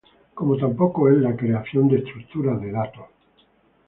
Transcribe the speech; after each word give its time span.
Como 0.33 0.57
tampoco 0.57 1.09
es 1.11 1.17
la 1.19 1.35
creación 1.35 1.87
de 1.87 1.99
estructuras 1.99 2.59
de 2.59 2.71
datos. 2.71 3.05